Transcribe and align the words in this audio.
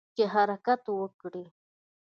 چې 0.15 0.23
حرکت 0.33 0.83
وکړي. 0.99 1.45